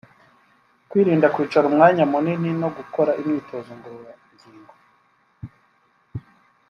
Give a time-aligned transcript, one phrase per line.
[0.89, 4.73] kwirinda kwicara umwanya munini no gukora imyitozo ngororangingo